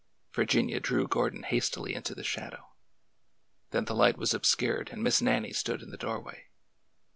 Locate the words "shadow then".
2.23-3.85